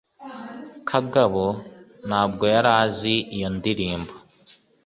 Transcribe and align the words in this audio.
kagabo 0.89 1.45
ntabwo 2.07 2.43
yari 2.53 2.69
azi 2.83 3.15
iyo 3.35 3.49
ndirimbo 3.57 4.13